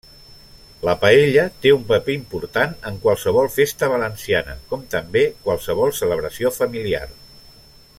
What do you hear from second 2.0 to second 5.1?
important en qualsevol festa valenciana, com